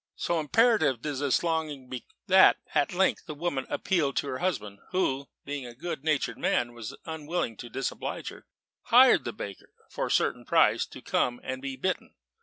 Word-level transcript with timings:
So 0.15 0.39
imperative 0.39 1.03
did 1.03 1.17
this 1.19 1.43
longing 1.43 1.87
become, 1.87 2.09
that 2.25 2.57
at 2.73 2.91
length 2.91 3.27
the 3.27 3.35
woman 3.35 3.67
appealed 3.69 4.15
to 4.17 4.27
her 4.29 4.39
husband, 4.39 4.79
who 4.89 5.29
(being 5.45 5.67
a 5.67 5.75
good 5.75 6.03
natured 6.03 6.39
man, 6.39 6.69
and 6.69 6.83
unwilling 7.05 7.55
to 7.57 7.69
disoblige 7.69 8.29
her) 8.29 8.47
hired 8.85 9.25
the 9.25 9.31
baker, 9.31 9.69
for 9.91 10.07
a 10.07 10.11
certain 10.11 10.43
price, 10.43 10.87
to 10.87 11.03
come 11.03 11.39
and 11.43 11.61
be 11.61 11.75
bitten. 11.75 12.15